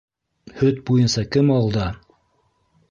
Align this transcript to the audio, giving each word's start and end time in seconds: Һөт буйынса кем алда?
Һөт 0.61 0.81
буйынса 0.87 1.27
кем 1.37 1.55
алда? 1.59 1.87